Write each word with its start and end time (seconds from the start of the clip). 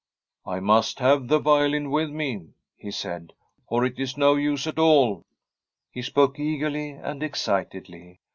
* 0.27 0.45
I 0.55 0.59
must 0.61 0.97
have 0.97 1.27
the 1.27 1.37
violin 1.37 1.91
with 1.91 2.09
me/ 2.09 2.47
he 2.75 2.89
said,' 2.89 3.33
oi 3.71 3.83
it 3.85 3.99
is 3.99 4.17
no 4.17 4.33
use 4.33 4.65
at 4.65 4.79
all.' 4.79 5.27
He 5.91 6.01
spoke 6.01 6.39
eagerly 6.39 6.93
and 6.93 7.21
ex 7.21 7.45
citedly. 7.45 8.17